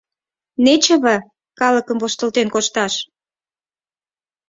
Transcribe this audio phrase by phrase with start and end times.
[0.65, 1.15] —Нечыве
[1.59, 2.93] калыкым воштылтен кошташ!